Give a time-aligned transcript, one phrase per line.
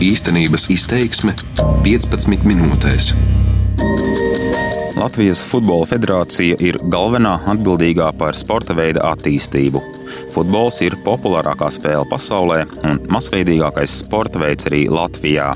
[0.00, 1.34] Īstenības izteiksme
[1.84, 3.10] 15 minūtēs.
[4.96, 9.82] Latvijas Futbola Federācija ir galvenā atbildīgā par sporta veida attīstību.
[10.32, 15.50] Futbols ir populārākā spēle pasaulē un masveidīgākais sporta veids arī Latvijā.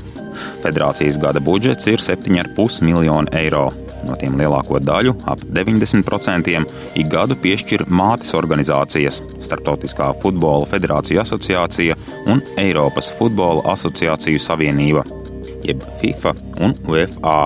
[0.61, 3.71] Federācijas gada budžets ir 7,5 miljoni eiro.
[4.05, 6.53] No tiem lielāko daļu, ap 90%,
[7.01, 11.97] ik gadu piešķir mātes organizācijas- Startautiskā futbola federācija asociācija
[12.31, 15.05] un Eiropas futbola asociāciju savienība,
[15.65, 16.33] jeb FIFA
[16.65, 17.37] un UEFA.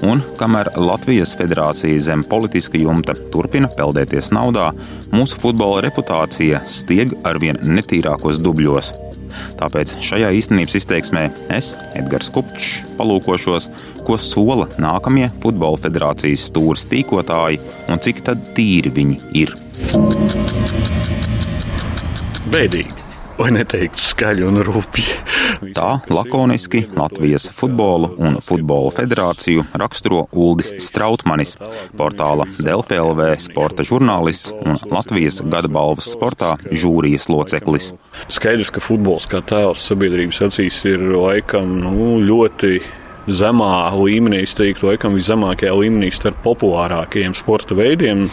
[0.00, 4.70] Un kamēr Latvijas federācija zem politiska jumta turpina peldēties naudā,
[5.12, 8.94] mūsu futbola reputācija stieg arvien netīrākos dubļos.
[9.60, 13.68] Tāpēc šajā īstenības izteiksmē es, Edgars Kupčs, palūkošos,
[14.08, 17.60] ko sola nākamie futbola federācijas stūres tīkotāji
[17.92, 18.24] un cik
[18.56, 19.54] tīri viņi ir.
[22.50, 23.09] Bēdīgi
[23.40, 25.16] lai neteiktu skaļi un rūpīgi.
[25.76, 31.56] Tā lakoniski Latvijas futbolu un futbola federāciju raksturo Uldis Strautmanis,
[31.98, 37.92] portāla Delfēlv sporta žurnālists un Latvijas gada balvas sportā žūrijas loceklis.
[38.32, 42.80] Skaidrs, ka futbols kā tēls sabiedrības acīs ir laikam nu, ļoti
[43.30, 48.26] zemā līmenī, es teiktu, laikam viszemākajā līmenī starp populārākajiem sporta veidiem.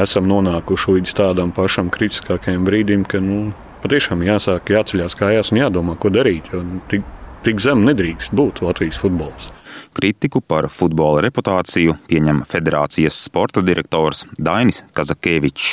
[0.00, 3.50] Esam nonākuši līdz tādam pašam kritiskākajam brīdim, ka nu,
[3.84, 6.50] patiešām jāsāk jāceļās kājās un jādomā, ko darīt.
[6.90, 7.06] Tik,
[7.46, 9.48] tik zem nedrīkst būt Latvijas futbols.
[9.96, 15.70] Kritiku par futbola reputāciju pieņem federācijas sporta direktors Dainis Kazakēvičs.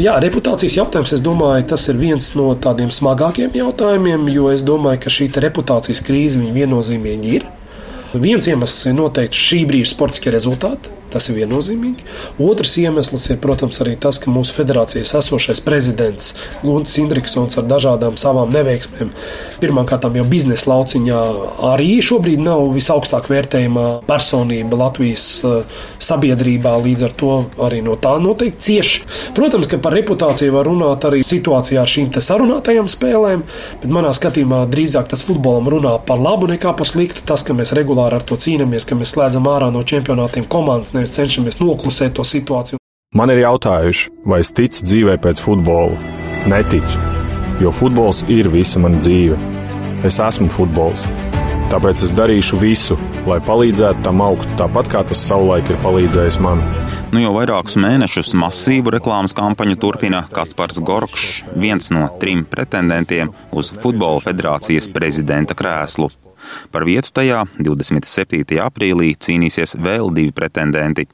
[0.00, 5.04] Jā, reputācijas jautājums, es domāju, tas ir viens no tādiem smagākiem jautājumiem, jo es domāju,
[5.04, 7.48] ka šī reputācijas krīze viennozīmīgi ir.
[8.16, 10.97] Viens iemesls ir noteikti šī brīža sportiskie rezultāti.
[11.12, 12.04] Tas ir viennozīmīgi.
[12.44, 18.18] Otrs iemesls ir, protams, arī tas, ka mūsu federācijas esošais prezidents Gunts Indriksons ar dažādām
[18.20, 19.12] savām neveiksmēm,
[19.62, 21.20] pirmkārt jau biznesa lauciņā,
[21.70, 26.74] arī šobrīd nav visaugstāk vērtējama personība Latvijas eh, sabiedrībā.
[26.84, 27.32] Līdz ar to
[27.64, 29.04] arī no tā noteikti cieši.
[29.36, 33.44] Protams, ka par reputāciju var runāt arī situācijā ar šīm sarunātajām spēlēm,
[33.82, 37.24] bet manā skatījumā drīzāk tas futbolam runā par labu nekā par sliktu.
[37.28, 41.14] Tas, ka mēs regulāri ar to cīnāmies, ka mēs slēdzam ārā no čempionātiem komandas nevis
[41.16, 42.80] cenšamies noklusēt to situāciju.
[43.16, 45.96] Man ir jautājuši, vai es ticu dzīvē pēc futbola.
[46.50, 47.00] Neticu,
[47.62, 49.38] jo futbols ir visa mana dzīve.
[50.06, 51.06] Es esmu futbols.
[51.68, 52.94] Tāpēc es darīšu visu,
[53.28, 56.62] lai palīdzētu tam augt, tāpat kā tas savulaik ir palīdzējis man.
[57.12, 63.72] Nu jau vairākus mēnešus masīvu reklāmas kampaņu turpina Kaspars Gorkšs, viens no trim pretendentiem uz
[63.72, 66.12] Futbola federācijas prezidenta krēslu.
[66.72, 68.58] Par vietu tajā 27.
[68.64, 71.08] aprīlī cīnīsies vēl divi pretendenti.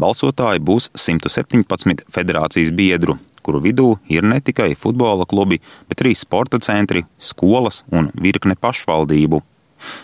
[0.00, 6.60] Balsotāji būs 117 federācijas biedru, kuru vidū ir ne tikai futbola klubi, bet arī sporta
[6.62, 9.42] centri, skolas un virkne pašvaldību.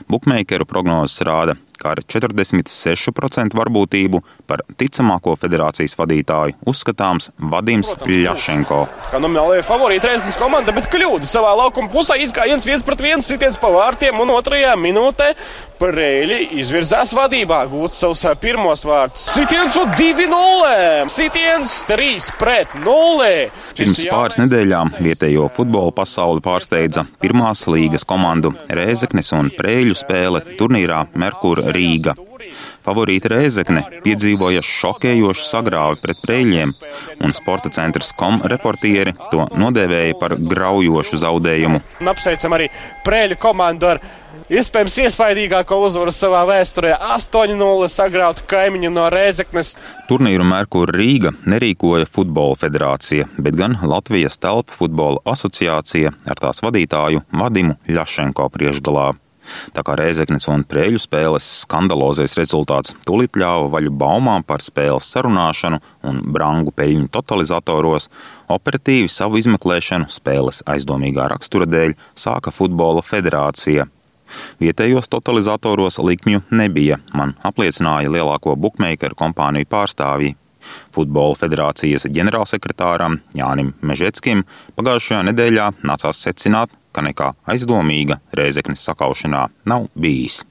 [0.09, 8.81] Bukmēkeru prognozes rāda, kā ar 46% varbūtību par ticamāko federācijas vadītāju uzskatāms Vadims Ļašenko.
[9.13, 13.59] Kā nominālajā favorīta reizes komanda, bet kļūda savā laukuma pusē izgājiens viens pret viens sitiens
[13.61, 15.33] pa vārtiem un otrajā minūtē
[15.77, 19.27] Preļi izvirzās vadībā, gūst savus pirmos vārdus.
[19.35, 21.11] Sitiens un 2-0!
[21.13, 23.27] Sitiens 3 pret 0!
[23.77, 31.03] Pirms pāris nedēļām vietējo futbola pasauli pārsteidza pirmās līgas komandu Rēzeknes un Prēļu spēle turnīrā
[31.21, 32.15] Merkur Rīga.
[32.87, 36.75] Favorīta Reizekne piedzīvoja šokējošu sagrāvi pret prēļiem,
[37.25, 41.83] un sporta centrs kom reportieri to nodēvēja par graujošu zaudējumu.
[42.01, 42.71] Un apsveicam arī
[43.07, 44.03] prēļu komandu ar
[44.53, 49.75] iespējams iespaidīgāko uzvaru savā vēsturē- 8-0 sagrautu kaimiņu no Reizeknes.
[50.09, 57.25] Turnīru Merkur Rīga nerīkoja Futbola federācija, bet gan Latvijas telpu futbola asociācija ar tās vadītāju
[57.33, 59.15] Vadimu Ļašenko priekšgalā.
[59.77, 65.81] Tā kā Reizeknes un Prēļu spēles skandalozais rezultāts tūlīt ļāva vaļu baumām par spēles sarunāšanu
[66.07, 68.09] un brangu peļņu totalizatoros,
[68.53, 73.87] operatīvi savu izmeklēšanu spēles aizdomīgā rakstura dēļ sāka Futbola federācija.
[74.61, 80.35] Vietējos totalizatoros likmju nebija, man apliecināja lielāko bukmēkeru kompāniju pārstāvji.
[80.95, 84.45] Futbola federācijas ģenerālsekretāram Jānim Mežetskim
[84.79, 90.45] pagājušajā nedēļā nācās secināt, ka nekā aizdomīga Rēzeknes sakaušanā nav bijis.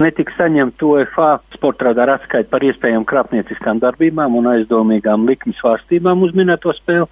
[0.00, 6.32] Netika saņemta UEFA sporta radara atskaita par iespējām krāpnieciskām darbībām un aizdomīgām likmes svārstībām uz
[6.36, 7.08] minēto spēli.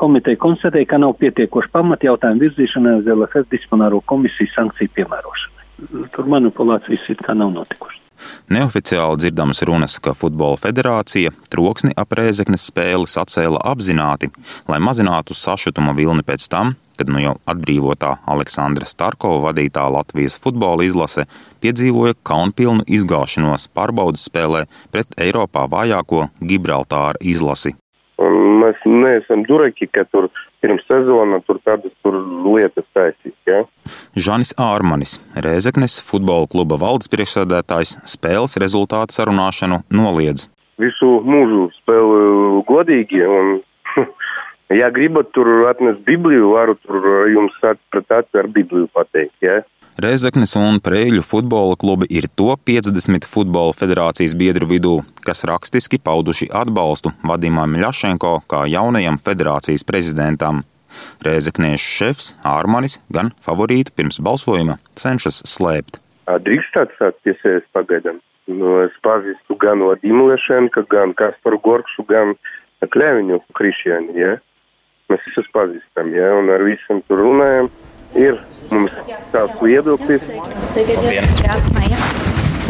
[0.00, 6.08] Komiteja konstatēja, ka nav pietiekoši pamati jautājumu virzīšanai uz LFF disciplināro komisiju sankciju piemērošanai.
[6.14, 8.00] Tur manipulācijas it kā nav notikušas.
[8.50, 14.30] Neoficiāli dzirdamas runas, ka Futbola federācija troksni ap rēzeknes spēli sacēla apzināti,
[14.70, 20.84] lai mazinātu sašutuma vilni pēc tam, kad nu jau atbrīvotā Aleksandra Starkova vadītā Latvijas futbola
[20.84, 21.24] izlase
[21.64, 27.72] piedzīvoja kaunpilnu izgāšanos pārbaudas spēlē pret Eiropā vājāko Gibraltāra izlasi.
[28.60, 30.28] Mēs neesam duraki, ka tur
[30.60, 32.16] pirms sezona tur tādas tur
[32.46, 33.36] lietas taisīt.
[33.48, 33.64] Ja?
[34.16, 40.48] Žanis Ārmanis, Rēzeknes futbola kluba valdes priekšsēdētājs, spēles rezultātu sarunāšanu noliedz.
[40.80, 43.58] Visu mūžu spēlēju godīgi un
[44.70, 47.56] Ja gribat tur atnest Bibliju, varu tur jums
[47.90, 49.34] pret acu ar Bibliju pateikt.
[49.42, 49.56] Ja?
[50.00, 54.92] Reizeknis un Prēļu futbola klubi ir to 50 futbola federācijas biedru vidū,
[55.26, 60.62] kas rakstiski pauduši atbalstu Vadimam Ļašenko kā jaunajam federācijas prezidentam.
[61.26, 66.00] Reizekniešu šefs Ārmanis gan favorītu pirms balsojuma cenšas slēpt.
[66.48, 68.22] Drīkst tāds piesēst pagaidām.
[68.48, 72.32] Nu, es pazīstu gan Vadimu Lešenko, gan Kasparu Gorkšu, gan
[72.88, 74.16] Kļēviņu Krišjani.
[74.16, 74.38] Ja?
[75.12, 77.68] Mēs visus pazīstam, ja, un ar visiem tur runājam.
[78.18, 78.40] Ir
[78.70, 78.94] mums
[79.30, 80.24] tāds viedoklis.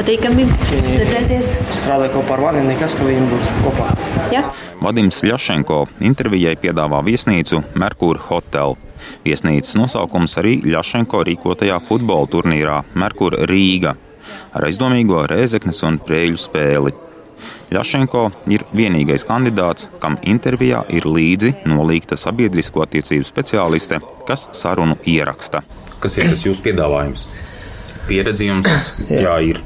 [0.00, 1.54] Patīkami redzēties.
[1.76, 3.88] Strādāju kopā ar Vadimu, nekas, ka viņi būtu kopā.
[4.32, 4.46] Ja?
[4.80, 8.78] Vadims Ļašenko intervijai piedāvā viesnīcu Merkur Hotel.
[9.26, 13.96] Viesnīcas nosaukums arī Ļašenko rīkotajā futbola turnīrā Merkur Rīga
[14.56, 16.94] ar aizdomīgo Rēzeknes un Prēļu spēli.
[17.74, 25.62] Ļašenko ir vienīgais kandidāts, kam intervijā ir līdzi nolīgta sabiedrisko attiecību speciāliste, kas sarunu ieraksta.
[26.00, 27.28] Kas ir tas jūsu piedāvājums?
[28.08, 28.68] Pieredzi jums
[29.08, 29.24] jā.
[29.26, 29.62] Jā, ir.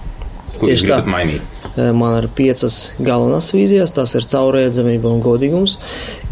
[0.58, 1.53] Ko jūs gribat mainīt?
[1.74, 3.92] Eh, man ir piecas galvenās vīzijas.
[3.94, 5.76] Tas ir caurredzamība un godīgums,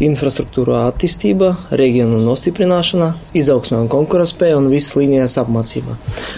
[0.03, 5.97] infrastruktūra attīstība, reģionu nostiprināšana, izaugsme un konkurētspēja un visas līnijas apmācība.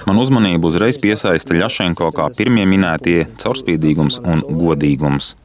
[0.10, 5.36] Man uzmanību uzreiz piesaista Ļašenko kā pirmie minētie caurspīdīgums un godīgums.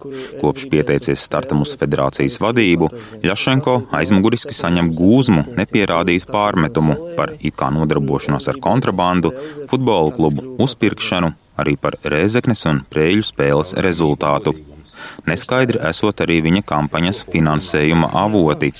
[0.41, 2.89] Kopš pieteicies startam uz federācijas vadību,
[3.27, 9.35] Ļašenko aizmuguriski saņem gūzmu nepierādītu pārmetumu par it kā nodarbošanos ar kontrabandu,
[9.69, 14.57] futbola klubu uzpirkšanu arī par Rēzeknes un Prēļu spēles rezultātu.
[15.29, 18.73] Neskaidri esot arī viņa kampaņas finansējuma avoti.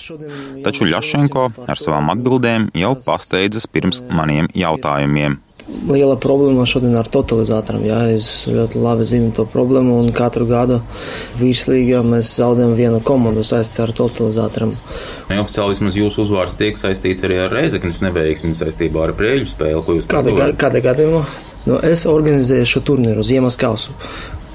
[0.65, 5.39] Taču Ļašenko ar savām atbildēm jau pasteidzas pirms maniem jautājumiem.
[5.87, 7.85] Liela problēma šodien ar totalizatoriem.
[7.87, 10.81] Jā, es ļoti labi zinu to problēmu, un katru gadu
[11.39, 14.75] virslīgā mēs zaudējam vienu komandu saistībā ar totalizatoriem.
[15.31, 20.01] Neoficiāli vismaz jūsu uzvārds tiek saistīts arī ar Reizeknas neveiksmi saistībā ar prēļu spēli.
[20.11, 21.23] Kāda, kāda gadījumā?
[21.69, 23.93] Nu, es organizēju šo turnīru Ziemas kausu.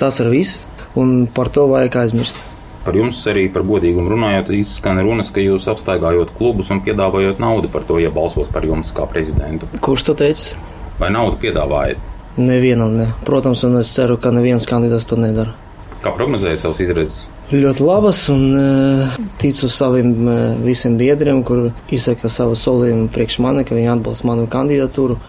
[0.02, 0.63] Tas ir viss,
[0.98, 2.46] un par to vajag aizmirst.
[2.86, 7.69] Par jums arī par godīgumu runājot, izskan runas, ka jūs apstaigājot klubus un piedāvājot naudu
[7.74, 9.69] par to, ja balsos par jums kā prezidentu.
[9.86, 10.57] Kurš to teica?
[11.02, 12.02] Vai naudu piedāvājat?
[12.38, 13.08] Nevienam, ne.
[13.25, 15.56] Protams, un es ceru, ka neviens kandidāts to nedara.
[16.04, 17.25] Kā prognozējat savus izredzes?
[17.53, 23.62] Ļoti labas un uh, ticu saviem uh, visiem biedriem, kur izsaka savu solījumu priekš mani,
[23.62, 25.19] ka viņi atbalsta manu kandidatūru.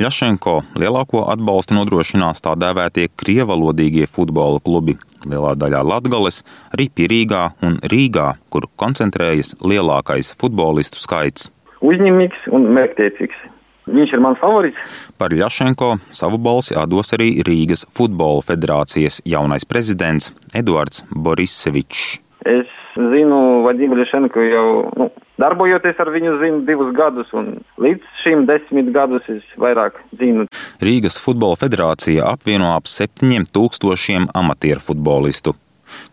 [0.00, 4.96] Ļašenko lielāko atbalstu nodrošinās tā dēvētie krievalodīgie futbola klubi.
[5.28, 6.40] Lielā daļā Latgales,
[6.72, 11.50] arī Pirīgā un Rīgā, kur koncentrējas lielākais futbolistu skaits.
[11.84, 13.47] Uzņemīgs un mērķtiecīgs.
[13.88, 14.96] Viņš ir mans favorīts.
[15.20, 22.18] Par Ļašenko savu balsi atdos arī Rīgas futbola federācijas jaunais prezidents Eduards Borisevičs.
[22.48, 22.68] Es
[22.98, 24.68] zinu Vadimu Lišenko jau
[24.98, 25.08] nu,
[25.40, 30.48] darbojoties ar viņu zinu divus gadus, un līdz šim desmit gadus es vairāk zinu.
[30.82, 35.54] Rīgas futbola federācija apvieno ap septiņiem tūkstošiem amatieru futbolistu.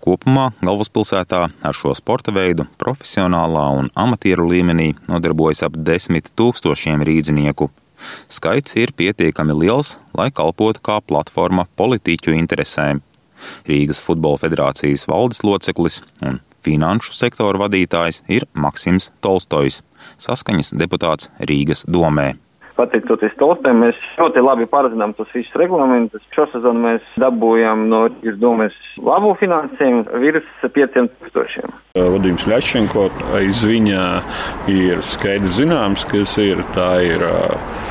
[0.04, 7.70] Kopumā galvaspilsētā ar šo sporta veidu profesionālā un amatieru līmenī nodarbojas ap desmit tūkstošiem rīdzinieku.
[8.30, 13.02] Skaits ir pietiekami liels, lai kalpotu kā platforma politiķu interesēm.
[13.68, 19.84] Rīgas Futbola federācijas valdes loceklis un finanšu sektora vadītājs ir Maksims Tolstojs,
[20.22, 22.34] saskaņas deputāts Rīgas domē
[22.78, 26.24] pateicoties Tolstēm, mēs ļoti labi pārzinām tos visus reglamentus.
[26.36, 31.76] Šo sezonu mēs dabūjām no Rīgas domes labu finansējumu virs 500 tūkstošiem.
[31.96, 33.08] Vadījums Ļašenko
[33.40, 34.06] aiz viņa
[34.72, 36.64] ir skaidrs zināms, kas ir.
[36.76, 37.86] Tā ir uh,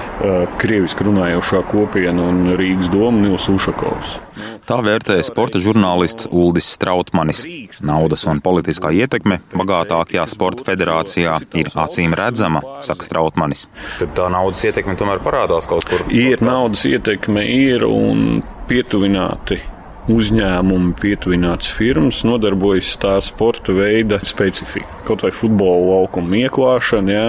[0.60, 4.18] krieviski runājošā kopiena un Rīgas doma Nils Ušakovs.
[4.64, 7.42] Tā vērtē sporta žurnālists Uldis Strautmanis.
[7.84, 13.66] Naudas un politiskā ietekme bagātākajā sporta federācijā ir acīm redzama, saka Strautmanis.
[13.98, 16.06] Tad tā naudas ietekme tomēr parādās kaut kur.
[16.08, 18.40] Ir naudas ietekme, ir un
[18.70, 19.60] pietuvināti
[20.08, 24.88] uzņēmumi, pietuvināts firmas nodarbojas tā sporta veida specifika.
[25.04, 27.28] Kaut vai futbola laukuma ieklāšana, jā,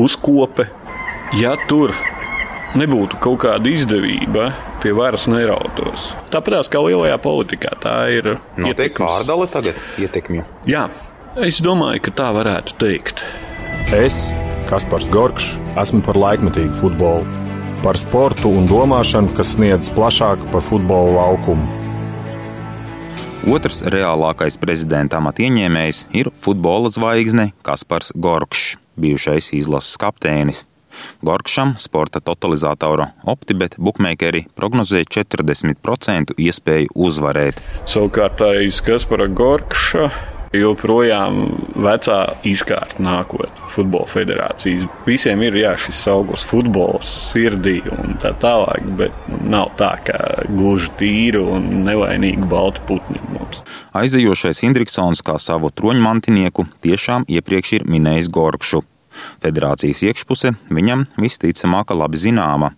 [0.00, 0.70] uzkope.
[1.36, 1.92] Ja tur
[2.72, 4.50] nebūtu kaut kāda izdevība,
[4.82, 6.10] pie varas nerautos.
[6.32, 10.46] Tāpat kā lielajā politikā, tā ir notiek pārdale tagad ietekmju.
[10.70, 10.88] Jā,
[11.40, 13.24] es domāju, ka tā varētu teikt.
[13.96, 14.30] Es,
[14.70, 17.26] Kaspars Gorkšs, esmu par laikmetīgu futbolu,
[17.84, 21.76] par sportu un domāšanu, kas sniedz plašāk par futbola laukumu.
[23.50, 30.66] Otrs reālākais prezidenta amata ieņēmējs ir futbola zvaigzne Kaspars Gorkšs, bijušais izlases kapteinis.
[31.26, 37.62] Gorkšam sporta totalizatoru OptiBet bookmakeri prognozēja 40% iespēju uzvarēt.
[37.90, 40.10] Savukārt aiz Kaspara Gorkša
[40.56, 41.44] joprojām
[41.78, 44.86] vecā izkārta nākotnē, futbola federācijas.
[45.06, 50.18] Visiem ir jā, šis augurs futbols, sirdī un tā tālāk, bet nav tā, ka
[50.50, 53.62] gluži tīru un nevainīgu baltu putni mums.
[53.96, 58.82] Aizejošais Indriksons kā savu troņmantinieku tiešām iepriekš ir minējis Gorkšu.
[59.42, 62.74] Federācijas iekšpuse viņam visticamāk labi zināma.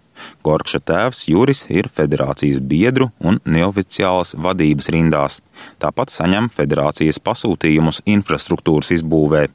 [0.47, 5.41] Gorkša tēvs Juris ir federācijas biedru un neoficiālas vadības rindās.
[5.83, 9.49] Tāpat saņem federācijas pasūtījumus infrastruktūras izbūvē.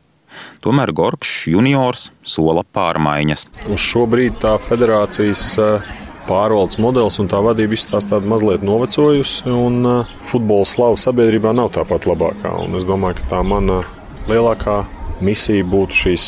[0.62, 3.48] Tomēr Gorkšs juniors sola pārmaiņas.
[3.72, 5.88] Uz šo brīdi tā federācijas eh,
[6.28, 12.10] pārvaldes modelis un tā vadība izstāsta mazliet novecojusi, un eh, futbola slava sabiedrībā nav tāpat
[12.12, 12.54] labākā.
[12.66, 13.82] Un es domāju, ka tā mana
[14.28, 14.84] lielākā
[15.24, 16.26] misija būtu šīs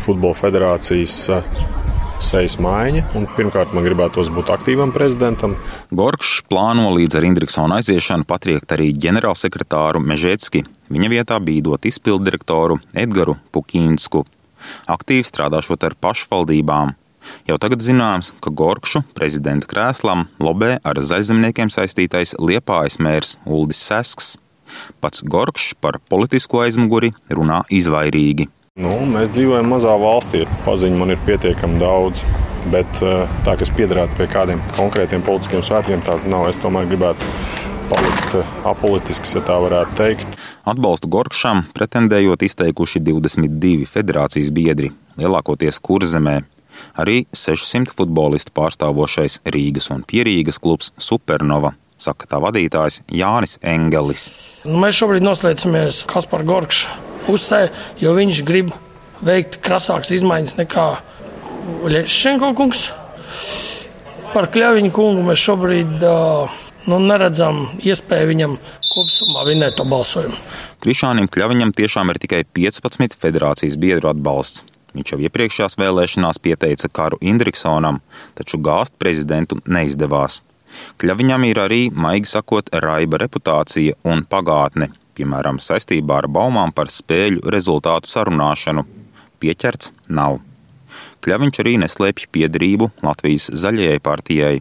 [0.00, 1.16] futbola federācijas
[2.20, 3.06] sejas maiņa.
[3.36, 5.56] Pirmkārt, man gribētos būt aktīvam prezidentam.
[5.96, 10.64] Gorkšs plāno līdz ar Indriksona aiziešanu patriekt arī ģenerālsekretāru Mežetski.
[10.92, 14.24] Viņa vietā bīdot izpilddirektoru Edgars Pukīnsku.
[14.92, 16.92] Aktīvi strādāšot ar pašvaldībām.
[17.48, 24.36] Jau tagad zināms, ka Gorkšu prezidenta krēslam lobē ar zaļzemniekiem saistītais liepājas mērs Uldis Sesks.
[25.00, 28.48] Pats Gorkšs par politisko aizmuguri runā izvairīgi.
[28.80, 32.22] Nu, mēs dzīvojam mazā valstī, paziņu man ir pietiekami daudz.
[32.72, 36.46] Bet eh, tā, kas piederētu pie kādiem konkrētiem politiskiem svētkiem, tāds nav.
[36.48, 37.26] Es tomēr gribētu
[37.90, 40.38] palikt eh, apolitisks, ja tā varētu teikt.
[40.70, 46.38] Atbalstu Gorkšam pretendējot izteikuši 22 federācijas biedri, lielākoties kurzemē.
[47.00, 54.28] Arī 600 futbolistu pārstāvošais Rīgas un Pierīgas klubs Supernova saka tā vadītājs Jānis Engelis.
[54.64, 57.66] Nu, mēs šobrīd noslēdzamies Kaspar Gorkša pusē,
[58.00, 58.72] jo viņš grib
[59.24, 60.86] veikt krasākas izmaiņas nekā
[61.90, 62.88] Lešenko kungs.
[64.30, 68.56] Par Kļaviņu kungu mēs šobrīd nu, neredzam iespēju viņam
[68.90, 70.38] kopumā vinēt to balsojumu.
[70.80, 74.64] Krišānam Kļaviņam tiešām ir tikai 15 federācijas biedru atbalsts.
[74.96, 78.00] Viņš jau iepriekšējās vēlēšanās pieteica karu Indriksonam,
[78.34, 80.40] taču gāzt prezidentu neizdevās.
[81.00, 87.44] Kļaviņam ir arī, maigi sakot, raiba reputācija un pagātne piemēram, saistībā ar baumām par spēļu
[87.52, 88.86] rezultātu sarunāšanu.
[89.40, 90.40] Pieķerts nav.
[91.24, 94.54] Kļaviņš arī neslēpj piedarību Latvijas zaļajai partijai,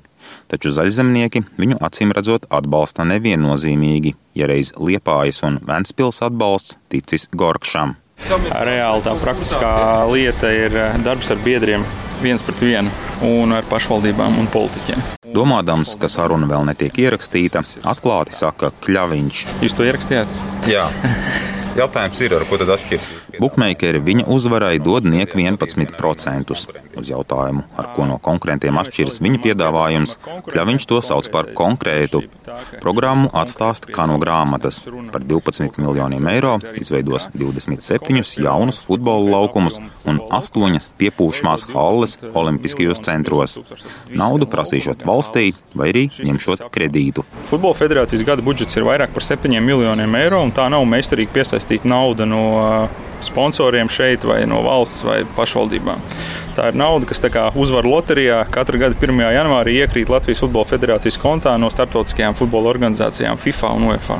[0.51, 7.95] taču zaļzemnieki viņu acīm redzot atbalsta neviennozīmīgi, ja reiz Liepājas un Ventspils atbalsts ticis Gorkšam.
[8.27, 9.73] Reāli tā praktiskā
[10.11, 11.85] lieta ir darbs ar biedriem
[12.23, 12.91] viens pret vienu
[13.25, 15.05] un ar pašvaldībām un politiķiem.
[15.35, 19.45] Domādams, ka saruna vēl netiek ierakstīta, atklāti saka Kļaviņš.
[19.63, 20.41] Jūs to ierakstījāt?
[20.71, 20.89] Jā.
[21.79, 23.05] Jautājums ir, ar ko tad atšķiras?
[23.39, 26.51] Bukmeikeri viņa uzvarai dod nieku 11%.
[26.99, 30.17] Uz jautājumu, ar ko no konkurentiem atšķiras viņa piedāvājums,
[30.49, 32.25] Kļaviņš to sauc par konkrētu.
[32.83, 34.81] Programmu atstāsta kā no grāmatas.
[35.13, 43.55] Par 12 miljoniem eiro izveidos 27 jaunus futbola laukumus un 8 piepūšamās halles Olimpiskajos centros.
[44.11, 47.23] Naudu prasīšot valstī vai arī ņemšot kredītu.
[47.47, 51.68] Futbola federācijas gada budžets ir vairāk par 7 miljoniem eiro, un tā nav meistarīgi piesaistīta
[51.83, 52.89] nauda no
[53.21, 56.01] sponsoriem šeit, vai no valsts vai pašvaldībām.
[56.57, 57.21] Tā ir nauda, kas
[57.55, 58.41] uzvar loterijā.
[58.51, 59.21] Katru gadu 1.
[59.35, 64.19] janvārī iekrīt Latvijas Futbola Federācijas kontā no starptautiskajām futbola organizācijām FIFA un UEFA.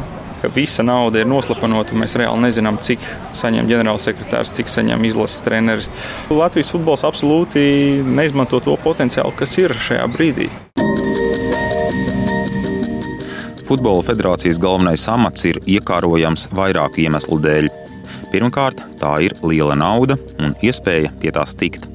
[0.56, 3.04] Visa nauda ir noslapinota, mēs reāli nezinām, cik
[3.36, 5.92] saņem ģenerālsekretārs, cik saņem izlases treneris.
[6.32, 10.48] Latvijas futbols absolūti neizmanto to potenciālu, kas ir šajā brīdī.
[13.70, 17.68] Futbola federācijas galvenais amats ir iekārojams vairāku iemeslu dēļ.
[18.32, 21.86] Pirmkārt, tā ir liela nauda un iespēja pie tās tikt.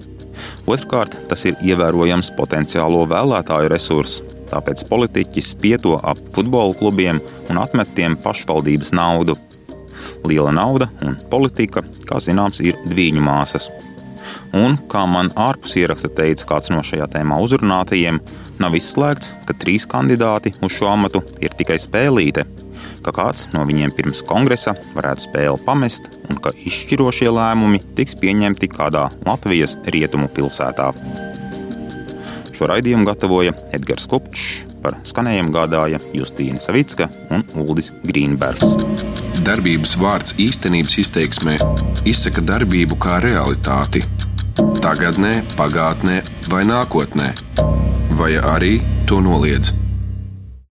[0.70, 7.18] Otrkārt, tas ir ievērojams potenciālo vēlētāju resurss, tāpēc politiķi spieto ap futbola klubiem
[7.50, 9.34] un atmet tiem pašvaldības naudu.
[10.22, 13.66] Liela nauda un politika, kā zināms, ir dviņu māsas.
[14.54, 18.22] Un, kā man ārpus ieraksta teica kāds no šajā tēmā uzrunātajiem,
[18.62, 22.44] Nav izslēgts, ka trīs kandidāti uz šo amatu ir tikai spēlīte,
[23.02, 28.70] ka kāds no viņiem pirms kongresa varētu spēli pamest un ka izšķirošie lēmumi tiks pieņemti
[28.70, 30.92] kādā Latvijas rietumu pilsētā.
[32.54, 38.76] Šo raidījumu gatavoja Edgars Kopčs, par skanējumu gādāja Justīna Savicka un Uldis Grīnbergs.
[39.44, 41.56] Darbības vārds īstenības izteiksmē
[42.06, 44.04] izsaka darbību kā realitāti.
[44.84, 46.20] Tagatnē, pagātnē
[46.52, 47.32] vai nākotnē
[48.14, 49.83] vai arī to noliedz.